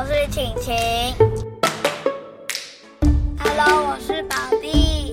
[0.00, 0.72] 我是晴晴。
[3.40, 5.12] Hello，我是宝弟。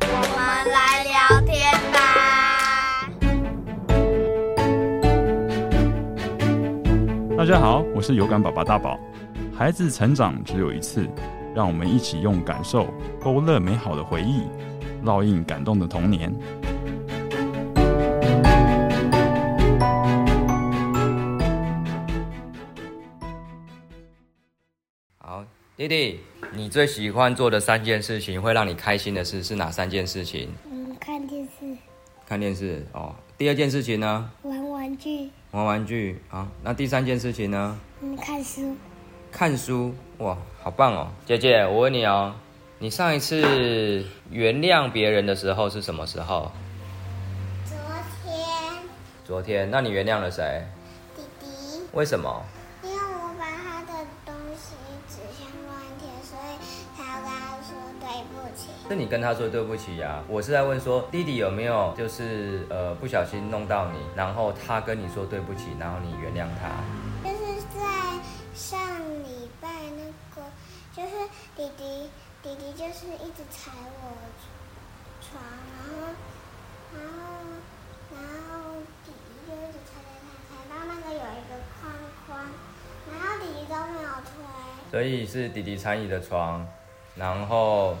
[0.00, 0.42] 我们
[0.72, 1.14] 来聊
[1.46, 1.54] 天
[1.92, 1.96] 吧。
[7.38, 8.98] 大家好，我是有感宝宝大宝。
[9.56, 11.08] 孩子成长只有一次，
[11.54, 12.88] 让我们一起用感受
[13.22, 14.42] 勾勒美好的回忆，
[15.06, 16.30] 烙印感动的童年。
[25.16, 25.44] 好，
[25.76, 26.20] 弟弟，
[26.52, 30.50] 你最喜欢做的三件事情，会让你开心的事是哪三件事情？
[30.70, 31.76] 嗯，看电视。
[32.26, 33.14] 看电视哦。
[33.38, 34.30] 第二件事情呢？
[34.42, 35.30] 玩玩具。
[35.52, 36.18] 玩玩具。
[36.30, 37.78] 啊，那第三件事情呢？
[38.00, 38.76] 嗯，看书。
[39.30, 41.08] 看书哇，好棒哦！
[41.26, 42.34] 姐姐，我问你哦，
[42.78, 46.52] 你上一次原谅别人的时候是什么时候？
[47.64, 47.74] 昨
[48.22, 48.34] 天。
[49.24, 50.62] 昨天，那你原谅了谁？
[51.16, 51.46] 弟弟。
[51.92, 52.44] 为什么？
[52.82, 54.74] 因为我把他的东西
[55.08, 56.58] 指向乱贴，所以
[56.94, 58.68] 他要跟他说对不起。
[58.86, 60.24] 是你跟他说对不起呀、啊？
[60.28, 66.68] 我是在问说，弟弟有没有就是呃不小心弄到你，然后他跟你说对不起，然后你原谅他？
[67.26, 68.20] 就是在
[68.54, 68.78] 上
[69.24, 69.66] 礼拜
[69.96, 70.04] 那
[70.34, 70.46] 个。
[70.94, 71.10] 就是
[71.54, 72.08] 弟弟，
[72.46, 74.14] 弟弟就是一直踩我
[75.20, 75.42] 床，
[75.74, 76.14] 然后，
[76.94, 77.18] 然后，
[78.14, 81.92] 然后弟弟就一直踩踩踩，踩到那个有一个框
[82.24, 82.38] 框，
[83.10, 84.30] 然后弟弟都没有推。
[84.92, 86.64] 所以是弟弟踩你的床，
[87.16, 87.96] 然后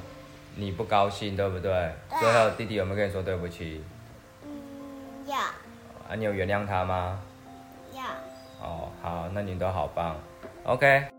[0.54, 1.92] 你不高兴，对不对？
[2.08, 2.20] 对。
[2.20, 3.82] 最后弟弟有没有跟你说对不起？
[4.44, 5.34] 嗯，有。
[5.34, 7.18] 啊，你有原谅他吗？
[7.92, 8.00] 有。
[8.64, 10.14] 哦，好，那你都好棒
[10.62, 11.15] ，OK。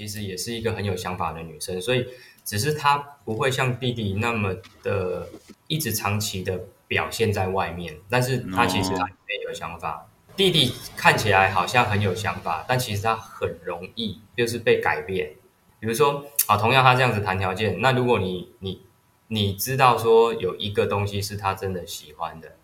[0.00, 2.08] 其实也是一个很有想法的女生，所以
[2.42, 5.28] 只是她不会像弟弟那么的
[5.66, 10.08] 一直长期的表现在外面，但是她其实她里面有想法。
[10.34, 15.34] 弟弟看起来好像很有想法，但其实他很容易就是被改变。
[15.80, 18.80] 比如说，啊，同样他这样子谈条件，那如果你你
[19.28, 22.56] 你知道说有一个东西是他真的喜欢的，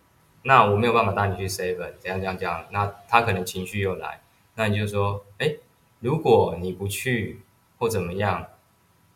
[0.44, 4.22] 那我没有办法带你去 seven，怎样怎样怎样，那他可能情绪又来，
[4.54, 5.54] 那你就说，哎。
[6.00, 7.40] 如果你不去
[7.78, 8.46] 或怎么样，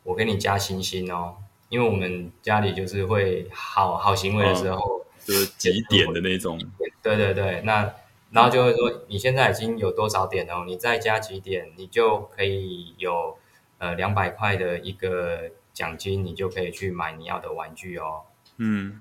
[0.03, 1.37] 我给你加星星哦，
[1.69, 6.59] 因为我们家里就是会好好行为的时候，哦、就是几点的那种。
[7.03, 7.95] 对对对，那
[8.31, 13.37] 然后就会说你现在已经有多少点哦，你再加几点，你就可以有
[13.79, 18.23] 呃两百块的一个奖金，你就可以去买你要的玩具哦。
[18.57, 19.01] 嗯，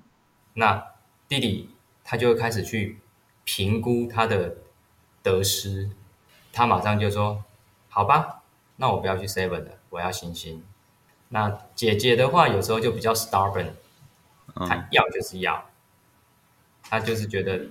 [0.54, 0.84] 那
[1.28, 1.70] 弟弟
[2.04, 2.98] 他就会开始去
[3.44, 4.56] 评估他的
[5.22, 5.88] 得失，
[6.52, 7.42] 他马上就说。
[7.92, 8.42] 好吧，
[8.76, 10.62] 那我不要去 seven 了，我要星星。
[11.28, 13.72] 那姐姐的话，有时候就比较 stubborn，
[14.54, 15.68] 她要就是要，
[16.82, 17.66] 她就是觉得，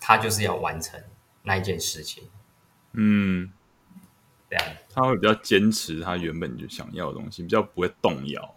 [0.00, 0.98] 她就是要完成
[1.42, 2.24] 那一件事情。
[2.92, 3.52] 嗯，
[4.48, 8.54] 这样，她会比较坚持她原本就想要的东西，比较不会动摇。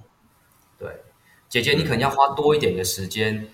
[0.79, 1.03] 对，
[1.49, 3.49] 姐姐你可能要花多一点的时间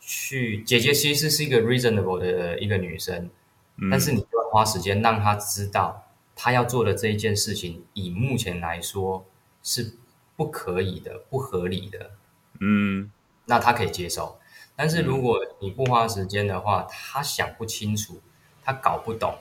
[0.00, 0.62] 去。
[0.64, 3.30] 姐姐其实是一个 reasonable 的一个女生，
[3.76, 6.06] 嗯、但是你就要花时间让她知道。
[6.42, 9.26] 他要做的这一件事情，以目前来说
[9.62, 9.98] 是
[10.36, 12.12] 不可以的、不合理的。
[12.60, 13.12] 嗯，
[13.44, 14.40] 那他可以接受。
[14.74, 18.22] 但是如果你不花时间的话，他想不清楚，
[18.64, 19.36] 他搞不懂，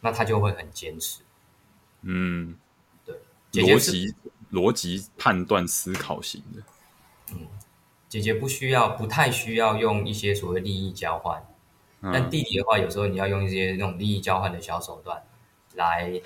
[0.00, 1.20] 那他就会很坚持。
[2.00, 2.56] 嗯，
[3.04, 3.16] 对，
[3.52, 4.14] 逻辑
[4.50, 6.62] 逻辑判断思考型的。
[7.34, 7.46] 嗯，
[8.08, 11.46] 姐姐不需要，不太需要用一些所谓利益交换。
[12.00, 15.22] 嗯，但弟弟的话，有时候你要用一些那种利益交换的小手段。
[15.74, 16.20] 来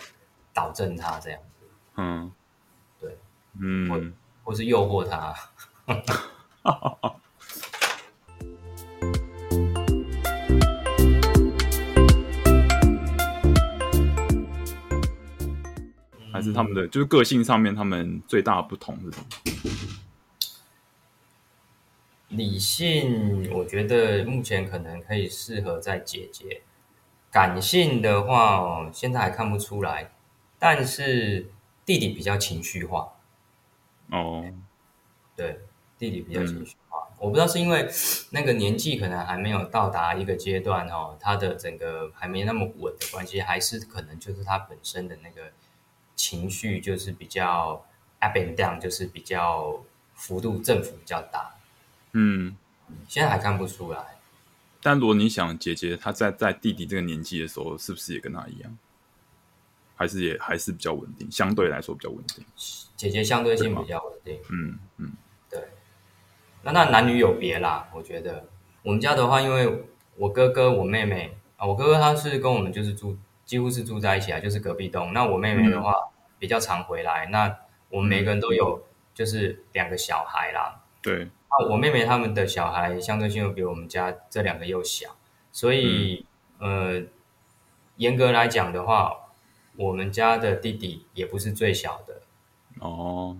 [0.52, 1.40] 导正他这样。
[1.40, 1.66] 子，
[1.96, 2.32] 嗯，
[3.00, 3.16] 对，
[3.60, 4.00] 嗯，或
[4.44, 5.34] 或是诱惑他，
[16.32, 19.26] 还是他们的就是个性上面，他们最大的不同是什么？
[22.30, 26.62] 理性，我觉得目前可能可以适合在姐姐。
[27.34, 30.12] 感性的话哦，现在还看不出来，
[30.56, 31.50] 但是
[31.84, 33.12] 弟弟比较情绪化。
[34.10, 34.44] 哦，
[35.34, 35.58] 对，
[35.98, 37.08] 弟弟比较情绪化。
[37.10, 37.90] 嗯，我不知道是因为
[38.30, 45.50] 那个年纪可能还没有到达一个阶段哦，他的整个还没那么稳的关系，还是可能就是他本身的那个
[46.14, 47.84] 情绪就是比较
[48.20, 49.82] up and down，就是比较
[50.14, 51.56] 幅度振幅比较大。
[52.12, 52.56] 嗯，
[53.08, 53.98] 现在还看不出来。
[54.84, 58.76] 但如果你想姐姐她在在弟弟这个年纪的时候，是不是也跟他一样？
[59.96, 62.44] 还是也还是比较稳定，相对来说比较稳定。
[62.96, 64.38] 姐姐相对性比较稳定。
[64.50, 65.12] 嗯嗯，
[65.48, 65.68] 对。
[66.62, 68.44] 那那男女有别啦，我觉得
[68.82, 69.84] 我们家的话，因为
[70.16, 73.16] 我哥哥我妹妹啊，我哥哥他是跟我们就是住
[73.46, 75.12] 几乎是住在一起啊，就是隔壁栋。
[75.14, 77.56] 那我妹妹的话、嗯、比较常回来，那
[77.88, 78.84] 我们每个人都有
[79.14, 80.82] 就是两个小孩啦。
[81.00, 81.28] 对。
[81.56, 85.16] 那我妹妹他们的小孩相对性又比我们家这两个又小，
[85.52, 86.26] 所以、
[86.58, 87.02] 嗯、呃，
[87.96, 89.14] 严格来讲的话，
[89.76, 92.22] 我们家的弟弟也不是最小的。
[92.80, 93.36] 哦，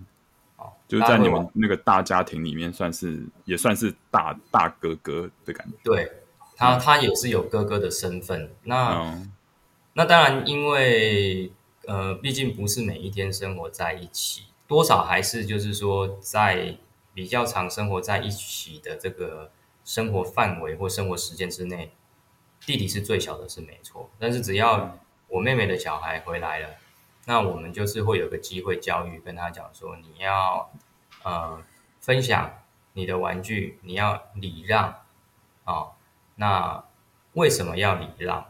[0.55, 5.73] 哦，就是在你们那个大家庭里面，算是也算是大大哥哥的感觉。
[5.83, 6.09] 对，
[6.55, 8.49] 他他也是有哥哥的身份。
[8.63, 9.33] 那、嗯、
[9.91, 11.51] 那当然，因为
[11.85, 16.77] 呃，毕竟不是每一天生活在一起，多少还是就是说在。
[17.15, 19.49] 比较常生活在一起的这个
[19.85, 21.93] 生活范围或生活时间之内，
[22.59, 24.09] 弟弟是最小的，是没错。
[24.19, 26.69] 但是只要我妹妹的小孩回来了，
[27.25, 30.69] 那我们就是会有个机会教育，跟他讲说，你要
[31.23, 31.63] 呃
[32.01, 32.51] 分享
[32.91, 34.83] 你的玩具，你要礼让
[35.63, 35.91] 啊、哦。
[36.35, 36.83] 那
[37.31, 38.45] 为什么要礼让？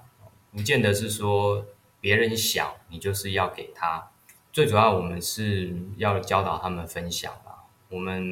[0.51, 1.65] 不见得是说
[2.01, 4.09] 别人小，你就是要给他。
[4.51, 7.31] 最主要，我们是要教导他们分享。
[7.95, 8.30] 我们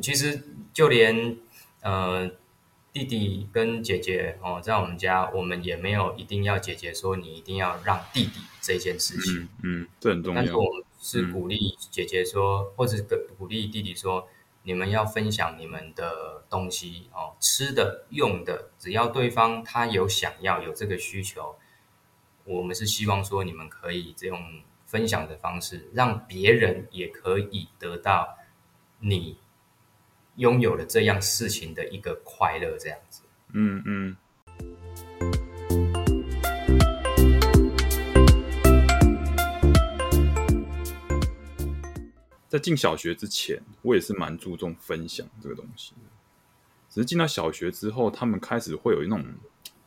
[0.00, 0.42] 其实
[0.72, 1.36] 就连
[1.82, 2.26] 呃
[2.90, 10.40] 弟弟跟姐姐哦，在我们家，我们也没有一定要姐姐说你一定要让弟弟这件事情，嗯，嗯，这很重要。
[10.40, 12.96] 但是我们是鼓励姐姐说，嗯、或者
[13.36, 14.26] 鼓励弟弟说，
[14.62, 21.56] 你们要分享你们的东西哦，吃的、用的，只要对方他有想要有这个需求，
[22.44, 24.40] 我们是希望说你们可以这种
[24.86, 28.38] 分享的方式，让别人也可以得到。
[29.00, 29.38] 你
[30.36, 33.22] 拥有了这样事情的一个快乐，这样子。
[33.52, 34.16] 嗯嗯。
[42.48, 46.00] 在进小学之前，我也是蛮注重分享这个东西的。
[46.88, 49.24] 只是进到小学之后，他们开始会有一种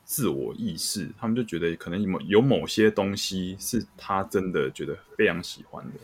[0.05, 5.99] 自我意识，他们就觉得可能有某有某些东西是他真的觉得非常喜欢的，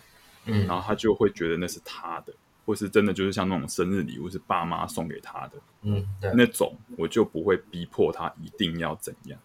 [0.48, 2.34] 嗯，然后他就会觉得那是他的。
[2.68, 5.54] 或是真的就是像那种生日礼物是爸妈送给他的，
[5.84, 9.40] 嗯，对，那种我就不会逼迫他一定要怎样，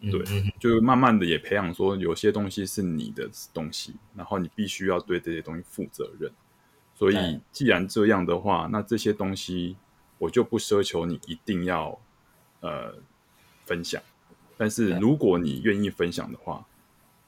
[0.00, 0.24] 嗯、对，
[0.58, 6.32] 就慢慢的也培养说有些东西是你的东西，然后你必须要对这些东西负责任。
[6.94, 9.76] 所以既然这样的话，那这些东西
[10.16, 12.00] 我就不奢求你一定要
[12.60, 12.94] 呃
[13.66, 14.02] 分享，
[14.56, 16.66] 但是如果你愿意分享的话，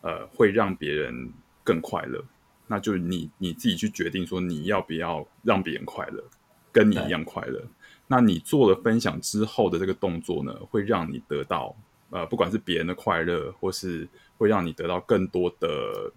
[0.01, 1.31] 呃，会让别人
[1.63, 2.25] 更快乐。
[2.73, 6.23] 那就你你自己去决定，说你要不要让别人快乐，
[6.71, 7.61] 跟你一样快乐。
[8.07, 11.75] 那你做了分享之后的这个动作呢，会让你得到
[12.11, 14.09] 呃，不管是别人的快乐，或是
[14.39, 16.13] 会让你得到更多的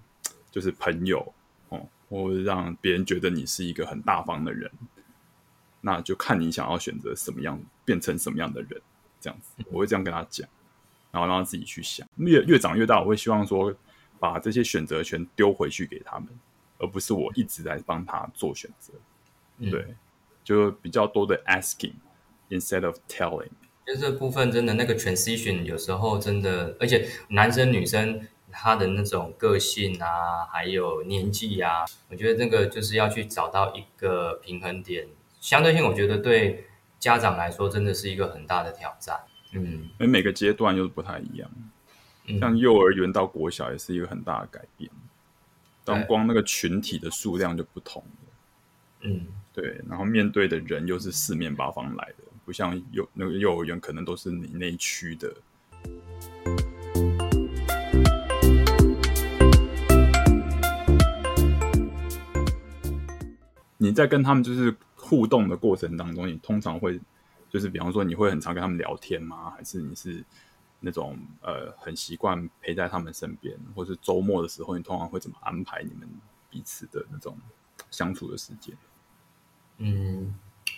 [0.51, 1.33] 就是朋友
[1.69, 4.69] 哦，或让别人觉得你是一个很大方的人。
[5.81, 8.79] 那就看你想要选择什么样，变成什么样的人，
[9.19, 10.47] 这样子，我会这样跟他讲，
[11.11, 12.07] 然后让他自己去想。
[12.17, 13.73] 越越长越大，我会希望说。
[14.23, 16.29] 把这些选择权丢回去给他们，
[16.77, 18.93] 而不是我一直在帮他做选择。
[19.57, 19.85] 嗯、对，
[20.45, 21.95] 就比较多的 asking
[22.49, 23.49] instead of telling。
[23.85, 35.05] 就这部分真的那个 transition 有时候真的，而且男生女生他的那种个性啊，还有年纪啊，我觉得这个就是要去找到一个平衡点。
[35.41, 36.65] 相对性，我觉得对
[36.97, 39.19] 家长来说真的是一个很大的挑战。
[39.51, 41.51] 嗯，因为每个阶段又是不太一样。
[42.39, 44.89] 像幼儿园到国小也是一个很大的改变，
[45.83, 48.31] 当光那个群体的数量就不同了。
[49.01, 55.33] 嗯，对，然后面对的人又是四面八方来的，不像幼那个幼儿园可能都是你那一区的。
[63.77, 66.97] 你在跟他们就是互动的过程当中，你通常会
[67.49, 69.51] 就是比方说你会很常跟他们聊天吗？
[69.57, 70.23] 还是你是？
[70.85, 76.09] 那种呃，很习惯陪在他们身边，或是周末的时候，你通常会怎么安排你们
[76.49, 77.37] 彼此的那种
[77.89, 78.75] 相处的时间？
[79.77, 80.35] 嗯，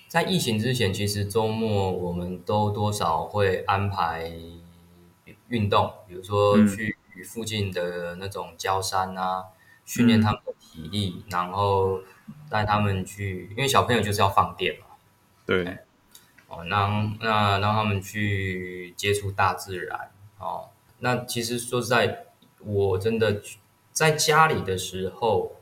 [0.08, 4.32] 在疫情之前，其实周末我们都多少会安排
[5.48, 6.96] 运动，比如说去
[7.26, 9.52] 附近的那种郊山啊，嗯、
[9.86, 12.00] 训练他们的体力，然后
[12.48, 14.86] 带他们去，因为小朋友就是要放电嘛。
[15.48, 15.80] 对。
[16.48, 20.70] 哦，让那让他们去接触大自然哦。
[21.00, 22.26] 那其实说实在，
[22.60, 23.42] 我真的
[23.92, 25.54] 在家里的时候，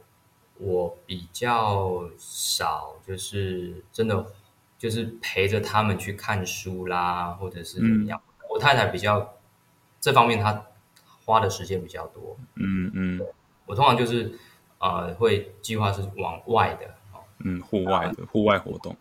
[0.58, 4.25] 我比较少，就是真的
[4.78, 8.22] 就是陪着他们去看书啦，或者是怎么样。
[8.40, 9.34] 嗯、我太太比较
[10.00, 10.66] 这方面，她
[11.25, 12.38] 花的时间比较多。
[12.56, 13.22] 嗯嗯，
[13.66, 14.38] 我通常就是
[14.80, 16.96] 呃会计划是往外的，
[17.40, 18.96] 嗯，户外的户外活动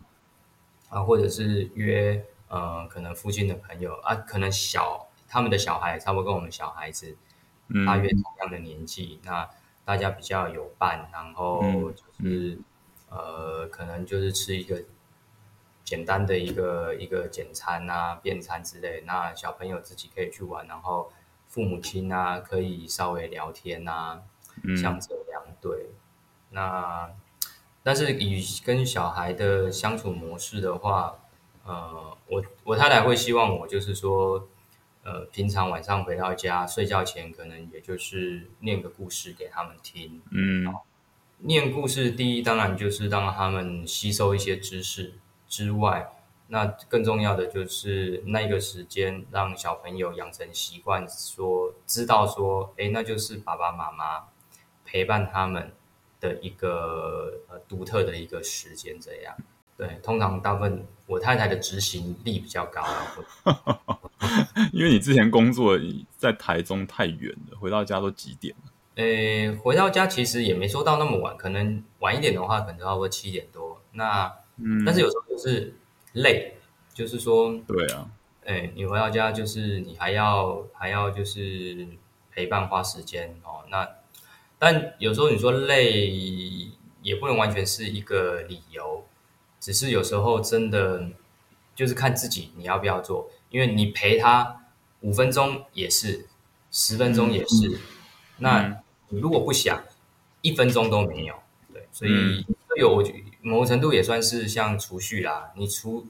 [0.93, 7.15] 啊，或者是约呃可能附近的朋友啊，可能小他们的小孩差不多跟我们小孩子
[7.85, 9.49] 大约同样的年纪，嗯、那。
[9.85, 12.57] 大家比较有伴，然后就是、
[13.09, 14.81] 呃，可能就是吃一个
[15.83, 19.03] 简单的一个一个简餐啊、便餐之类。
[19.05, 21.11] 那小朋友自己可以去玩，然后
[21.49, 24.21] 父母亲啊可以稍微聊天啊，
[24.63, 25.89] 嗯、像这样对。
[26.51, 27.11] 那
[27.83, 31.19] 但是以跟小孩的相处模式的话，
[31.65, 34.47] 呃，我我太太会希望我就是说。
[35.05, 40.21] 呃，平常晚上回到家睡觉前，可能也就是念个故事给他们听。
[40.31, 40.73] 嗯，
[41.39, 46.07] 念故事第一当然就是让他们吸收一些知识之外，
[46.47, 54.29] 那更重要的就是那个时间让小朋友养成习惯，说知道说，哎，那就是爸爸妈妈
[54.85, 55.73] 陪伴他们
[56.23, 59.35] 的一个呃独特的一个时间，这样。
[59.75, 62.81] 对，通常大部分我太太的执行力比较高，
[64.71, 65.77] 因为你之前工作
[66.15, 68.71] 在台中太远了，回到家都几点了？
[68.95, 73.81] 诶，回到家其实也没说到那么晚，可能晚一点的话，可能差不多七点多。
[73.93, 75.73] 那，嗯，但是有时候就是
[76.13, 76.55] 累，
[76.93, 78.07] 就是说，对啊，
[78.45, 81.87] 诶，你回到家就是你还要还要就是
[82.31, 83.65] 陪伴花时间哦。
[83.69, 83.89] 那，
[84.65, 86.09] 但有时候你说累，
[87.01, 89.05] 也不能完全是一个理由。
[89.59, 91.05] 只是有时候真的
[91.75, 94.63] 就是看自己你要不要做，因为你陪他
[95.01, 96.27] 五分钟也是，
[96.71, 97.79] 十分钟也是，嗯、
[98.37, 99.83] 那你如果不想，
[100.41, 101.35] 一分钟都没有，
[101.73, 102.45] 对，所以
[102.77, 103.03] 有
[103.41, 106.07] 某个程度也算是像储蓄啦，你除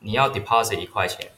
[0.00, 1.30] 你要 deposit 一块钱，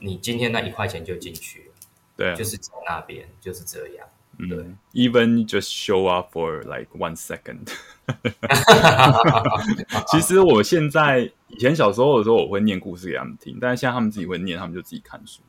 [0.00, 1.74] 你今天那一块钱就进去了，
[2.18, 4.06] 对、啊，就是在那边就是这样。
[4.38, 7.72] 对，even just show up for like one second。
[10.08, 15.40] 其实我现在以前小时候的时候，我会念故事给他们听，但是现在他们自己会念，他们就自己看书。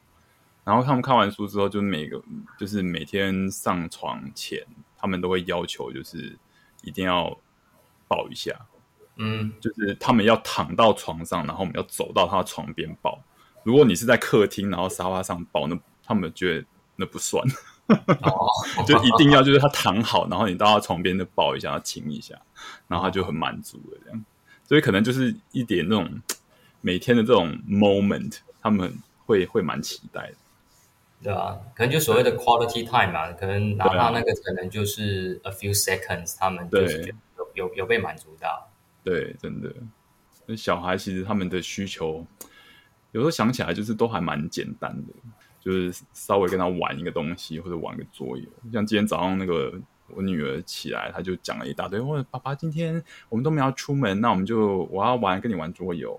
[0.63, 2.21] 然后他们看完书之后，就每个
[2.57, 4.65] 就是每天上床前，
[4.97, 6.37] 他们都会要求就是
[6.81, 7.37] 一定要
[8.07, 8.53] 抱一下。
[9.17, 13.21] 嗯，就是他们要躺到床上，然后我们要走到他的床边抱。
[13.63, 16.65] 如果你是在客厅，然后沙发上抱，那他们觉得
[16.95, 17.45] 那不算。
[17.87, 18.47] 哦，
[18.85, 22.35] 就一定要就是他躺好，然后你到他床边就抱一下，他亲一下，
[22.87, 24.25] 然后他就很满足了这样。
[24.67, 26.21] 所以可能就是一点那种
[26.81, 28.93] 每天的这种 moment，他们
[29.25, 30.35] 会会蛮期待的，
[31.23, 38.69] 对啊，可能就所谓的 quality time 嘛，可能哪怕那个可能就是 a few seconds，他们就有有有被满足到。
[39.03, 39.73] 对，真的，
[40.45, 42.25] 那小孩其实他们的需求
[43.13, 45.13] 有时候想起来就是都还蛮简单的。
[45.67, 48.45] 就是稍微跟他玩一个东西，或者玩个桌游。
[48.71, 49.73] 像今天早上那个
[50.15, 51.99] 我女儿起来，她就讲了一大堆。
[51.99, 56.17] 我说爸爸，今天我们都没有出门，那我们就我要玩跟你玩桌游。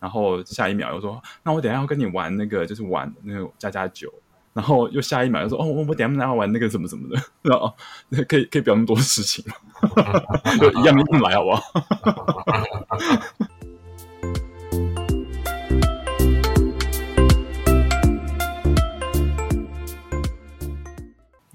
[0.00, 4.12] 然后下一秒又说，那我等下要跟你玩那个，就是玩那个家家酒。
[4.52, 7.22] 然后又下一秒又说，哦，我我等一下要玩那个什么什么的。
[7.42, 7.72] 然后
[8.28, 9.44] 可以可以不要那么多事情，
[10.58, 11.62] 就一样一样来好不好？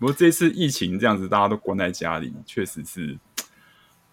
[0.05, 3.17] 不过这次疫情这样子，大家都关在家里，确实是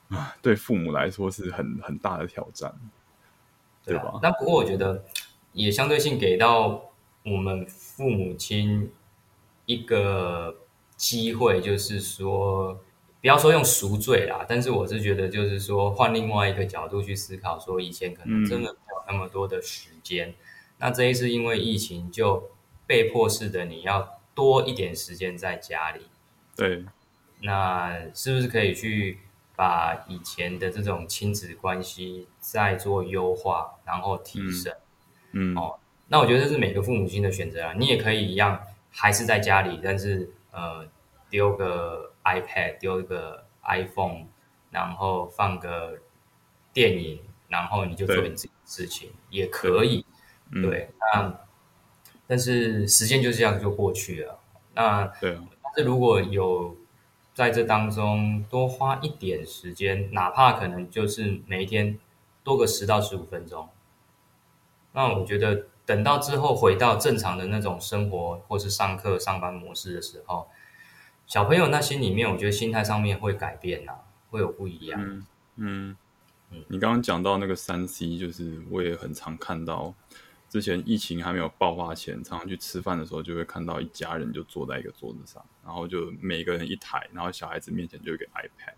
[0.09, 2.75] 啊，对父母来说是很很大的挑战，
[3.85, 4.19] 对吧？
[4.23, 5.05] 那不过我觉得
[5.53, 6.83] 也相对性给到
[7.27, 8.91] 我们父母亲
[9.67, 10.57] 一个
[10.97, 12.73] 机会，就是说
[13.21, 20.35] 不要说用赎罪啦，但是我是觉得就是说换另外一个角度去思考，说以前可能真的没有那么多的时间，嗯、
[20.79, 22.51] 那这一次因为疫情就
[22.87, 24.22] 被迫式的你要。
[24.35, 26.07] 多一点时间在家里，
[26.57, 26.85] 对，
[27.41, 29.19] 那是不是可以去
[29.55, 34.73] 把以前的这种亲子关系再做优化，然后提升？
[35.33, 37.75] 嗯，嗯哦，那我觉得这是每个父母亲的选择啊。
[37.77, 38.59] 你也可以一样，
[38.91, 40.87] 还是在家里，但是呃，
[41.29, 44.27] 丢个 iPad，丢一个 iPhone，
[44.71, 45.99] 然后放个
[46.73, 50.07] 电影，然后你就做你自己的事情，也可以。
[50.51, 51.39] 对，那。
[52.33, 54.41] 但是时间就这样就过去了。
[54.75, 56.75] 那对，但是如果有
[57.35, 61.99] 在这当中多花一点时间，哪怕可能就是每一天
[62.43, 63.69] 多个十到十五分钟，
[64.95, 70.49] 那我觉得等到之后回到正常的那种生活或是上课上班模式的时候，
[71.27, 73.99] 小朋友那心里面，我觉得心态上面会改变呐、啊。
[74.31, 74.99] 会有不一样。
[74.99, 75.97] 嗯嗯，
[76.51, 79.93] 嗯你刚刚讲到那个三 C，就是我也很常看到，
[80.53, 88.75] 之前疫情还没有爆发前，常常去吃饭的时候，就会看到一家人就坐在一个桌子上，然后就每个人一台，然后小孩子面前就有一个 iPad，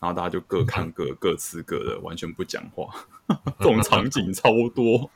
[0.00, 2.94] 然后大家就各看各，各吃各的，完全不讲话，
[3.60, 5.10] 这种场景超多，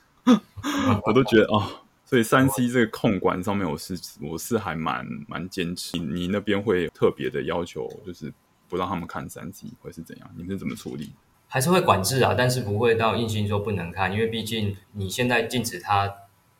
[1.06, 1.64] 我都觉得啊。
[1.64, 5.96] 哦所以三 C 这个控管上面，我是我是还蛮蛮坚持。
[5.96, 8.34] 你那边会特别的要求，就是
[8.68, 10.28] 不让他们看三 C，会是怎样？
[10.36, 11.12] 你们是怎么处理？
[11.50, 16.10] 还是会管制啊，但是不会到硬性说不能看，因为毕竟你现在禁止他，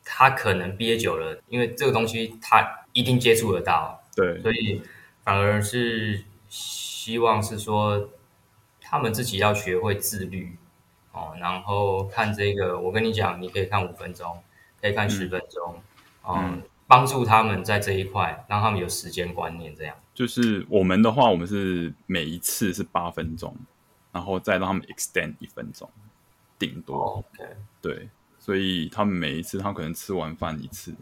[0.05, 4.03] 他可能憋久了，因为这个东西他一定接触得到。
[4.15, 4.83] 对，所以
[5.23, 8.09] 反而是希望是说，
[8.79, 10.55] 他们自己要学会自律
[11.11, 14.37] 哦，然后看这个，我跟你讲，你可以看五分钟。
[14.83, 15.79] 可以看十分钟，
[16.27, 19.75] 嗯，嗯，帮助他们在这一块，让他们有时间观念。
[19.75, 23.55] 这样就是我们的话，我们是每一次是八分钟，
[24.11, 25.89] 然后再让他们 extend 一分钟，
[26.57, 26.95] 顶多。
[26.95, 30.95] 哦、OK，对，所以他们每一次，他们可能吃完饭一次，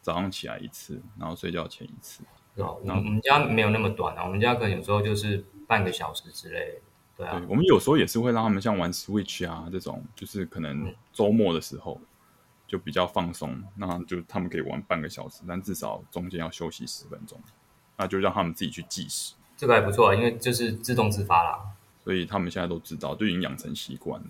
[0.00, 2.22] 早上起来一次，然后睡觉前一次。
[2.56, 6.80] 是哦，我们我们家没有那么短啊，我们家可能有时候就是半个小时之类。
[7.16, 11.98] 对啊，对，我们有时候也是会让他们像玩 Switch 啊这种，就是可能周末的时候。
[12.02, 12.06] 嗯
[12.68, 17.40] 就比较放松，那就他们可以玩半个小时，但至少中间要休息十分钟，
[17.96, 19.34] 那就让他们自己去计时。
[19.56, 21.58] 这个还不错，因为就是自动自发啦，
[22.08, 24.26] 所以他们现在都知道，就已经养成习惯了。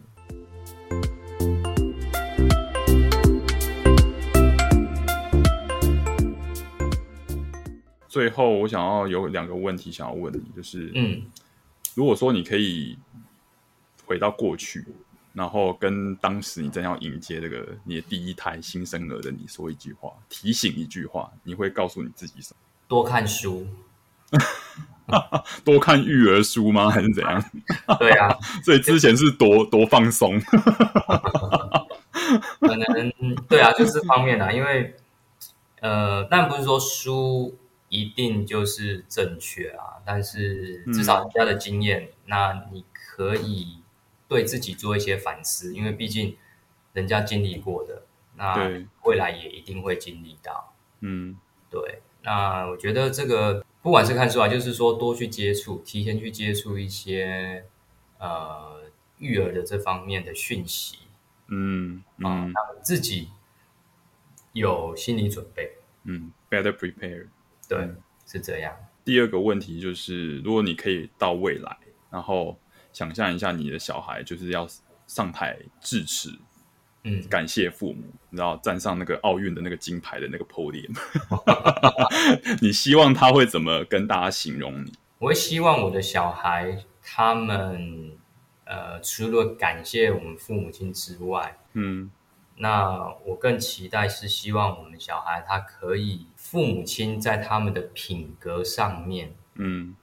[8.08, 11.22] 最后，我想要有两个问题想要问你，就是，嗯，
[11.94, 12.98] 如果说你可以
[14.04, 14.84] 回到过去。
[15.32, 22.56] 然后跟当时你正要迎接这个你的第一胎新生儿的你说一句话，提醒一句话，你会告诉你自己什么？
[22.88, 23.64] 多看书，
[25.64, 26.90] 多看育儿书吗？
[26.90, 27.42] 还是怎样？
[27.98, 30.38] 对啊， 所以之前是多多放松，
[32.60, 33.12] 可能
[33.48, 34.94] 对啊，就是方面啊，因为
[35.80, 37.56] 呃，但不是说书
[37.88, 43.78] 一定就是正确啊，但是至少人家的经验，嗯、那你可以。
[44.30, 46.36] 对自己做一些反思，因为毕竟
[46.92, 48.02] 人家经历过的，
[48.36, 48.54] 那
[49.04, 50.74] 未来也一定会经历到。
[51.00, 51.34] 嗯，
[51.70, 52.02] 对。
[52.20, 57.64] 那我觉得这个不管是看书啊，就是说多去接触，提前去接触一些
[58.18, 58.82] 呃
[59.16, 60.98] 育儿的这方面的讯息。
[61.46, 63.30] 嗯嗯，让自己
[64.52, 65.72] 有心理准备。
[66.04, 67.28] 嗯，better prepare。
[67.66, 67.96] 对，嗯，
[68.26, 68.76] 是这样。
[69.06, 71.74] 第二个问题就是，如果你可以到未来，
[72.10, 72.58] 然后。
[72.90, 74.66] 想象一下，你的小孩就是要
[75.06, 76.36] 上台致辞，
[77.08, 80.94] 嗯，感谢父母，然后站上那个奥运的那个金牌的那个 podium，
[82.60, 84.92] 你希望他会怎么跟大家形容你？
[85.18, 88.12] 我会希望我的小孩他们，
[88.64, 92.10] 呃，除了感谢我们父母亲之外，嗯，
[92.56, 99.96] 那我更期待是希望我们小孩他可以父母亲在他们的品格上面，嗯。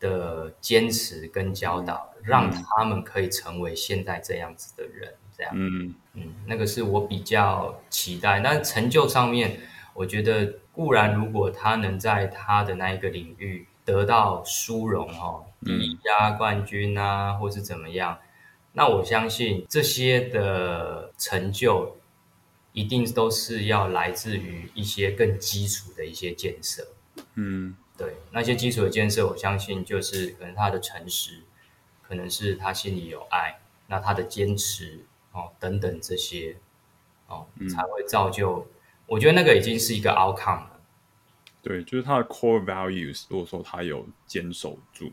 [0.00, 8.40] 的坚持跟教导，嗯、让他们可以成为现在这样子的人，这样，嗯嗯，那个是我比较期待。
[8.40, 9.60] 但成就上面，
[9.94, 18.18] 我觉得固然，如果他能在他的那一个领域得到殊荣哦，第一家冠军啊，或是怎么样，
[18.72, 21.96] 那我相信这些的成就，
[22.72, 26.86] 一定都是要来自于一些更基础的一些建设，
[27.34, 27.76] 嗯。
[27.94, 31.42] 对那些基础的建设，我相信就是可能他的诚实，
[32.00, 36.56] 可能是他心里有爱，那他的坚持哦等等这些
[37.26, 38.66] 哦，嗯、才会造就。
[39.06, 40.80] 我觉得那个已经是一个 outcome 了。
[41.60, 45.12] 对，就是他的 core values，如果说他有坚守住，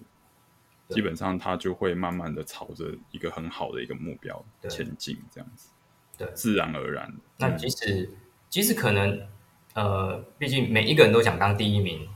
[0.89, 5.69] 基本上他就会慢慢的朝着一个很好的一个目标前进，这样子。
[6.17, 7.13] 对，自然而然。
[7.37, 8.17] 那即使、嗯、
[8.49, 9.27] 即使可能
[9.73, 12.07] 呃，毕竟每一个人都想当第一名。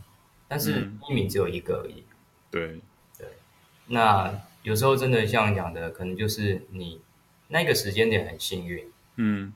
[0.46, 2.02] 但是第一名只有一个而已。
[2.02, 2.06] 嗯、
[2.52, 2.82] 对
[3.18, 3.28] 对，
[3.88, 7.02] 那有时候真的像讲的，可能就是你
[7.54, 9.54] 那个时间点很幸运，嗯。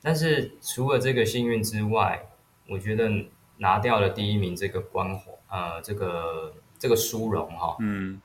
[0.00, 2.26] 但是除了这个幸运之外，
[2.66, 3.10] 我觉得
[3.58, 8.20] 拿掉了第一名这个光环，呃，这个这个殊荣哈，嗯。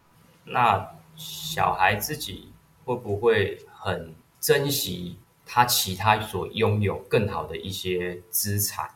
[0.46, 2.52] 那小孩自己
[2.86, 8.90] 会不会很珍惜他其他所拥有更好的一些资产？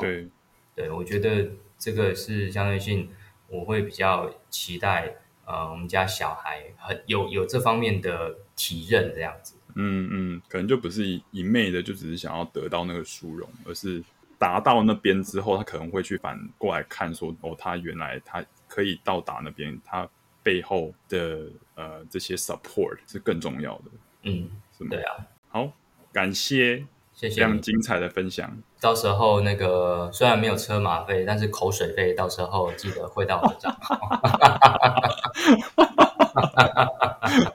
[0.00, 0.28] 对，
[0.74, 1.48] 对我觉得。
[1.76, 3.10] 这个是相对性，
[3.46, 5.12] 我会比较期待，
[5.46, 9.54] 呃，我们家小孩很有有这方面的体认这样子。
[9.76, 14.02] 嗯嗯，可能就不是一一昧的，就只是想要得到那个殊荣，而是
[14.38, 20.08] 达到那边之后，他可能会去反过来看说，哦，他原来他可以到达那边，他
[20.42, 23.84] 背后的呃这些 support 是更重要的。
[24.22, 24.90] 嗯，是吗？
[24.90, 25.26] 对啊。
[25.48, 25.72] 好，
[26.12, 28.60] 感谢，谢谢，非常精彩的分享。
[28.80, 33.98] 到时候那个虽然没有车马费，但是口水费到时候记得汇到我的账号。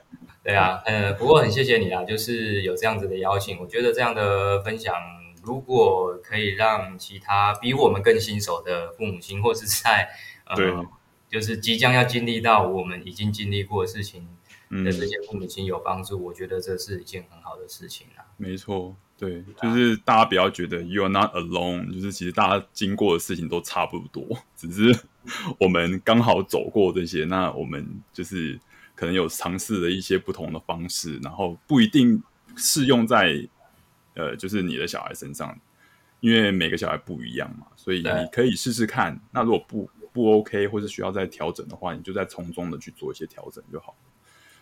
[0.42, 4.94] 对啊，呃，不过很谢谢你啊，就是有这样子的邀请，我觉得这样的分享，
[5.44, 10.08] 如果可以让其他比我们更新手的父母亲，或是在
[10.46, 10.72] 呃，对
[11.28, 14.26] 就是即将要经历到我们已经经历过的事情
[14.70, 18.24] 的这些父母亲有帮助，嗯，我觉得这是一件很好的事情啊。
[18.36, 25.00] 没错，对，就是大家不要觉得 you are not alone，就是其实大家经过的事情都差不多，只是
[25.58, 28.58] 我们刚好走过这些，那我们就是。
[28.96, 32.22] 可能有尝试了一些不同的方式，然后不一定
[32.54, 33.48] 适用在
[34.14, 35.58] 呃，就是你的小孩身上，
[36.20, 39.18] 因为每个小孩不一样嘛，所以你可以试试看。
[39.30, 43.96] 那如果不不 OK，或是需要再调整的话，你就再从中的去做一些调整就好。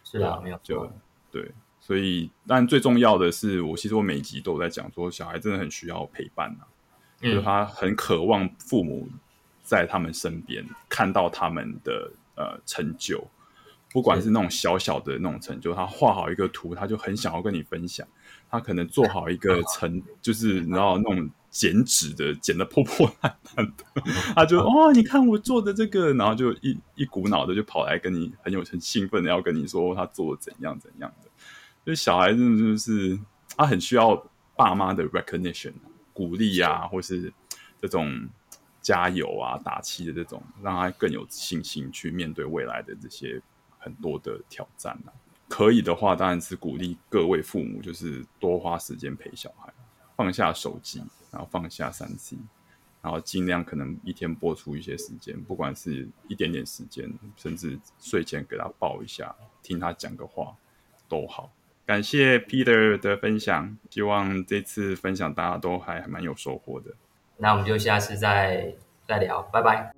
[0.04, 0.88] 是啊，没有就
[1.32, 1.50] 对。
[1.80, 6.66] 所以，但最重要的是，我其实我每集都有在讲说，小孩真的很需要陪伴啊，
[7.22, 9.08] 嗯，就是他很渴望父母
[9.62, 13.26] 在他们身边，看到他们的呃成就。
[13.90, 18.06] 不管是那种小小的那种成就，他画好一个图，他就很想要跟你分享。
[18.50, 24.02] 他可能做好一个成，就是你知道那种剪纸的，剪得破破烂烂的，
[24.34, 31.27] 他就哦，你看我做的这个，然后就一一股脑的就跑来跟你很有很兴奋的要跟你说他做的怎样怎样的。
[31.88, 33.18] 所以小孩真的就是
[33.56, 34.14] 他很需要
[34.54, 35.72] 爸妈的 recognition
[36.12, 37.32] 鼓励啊，或是
[37.80, 38.28] 这种
[38.82, 43.40] 加油啊、打气的这种，让他更有信心去面对未来的这些。
[43.80, 45.12] 很多的挑战啊，
[45.48, 49.72] 可以的话，当然是鼓励各位父母，就是多花时间陪小孩，
[50.16, 50.98] 放下手机，
[51.30, 52.36] 然后放下三 C，
[53.00, 60.54] 然后尽量可能一天播出一些时间，不管是一点点时间，甚至睡前给他抱一下，听他讲个话
[61.08, 61.50] 都好。
[61.88, 66.90] 感谢 Peter 的分享，希望这次分享大家都还蛮有收获的。
[67.38, 68.74] 那我们就下次再
[69.06, 69.97] 再聊，拜拜。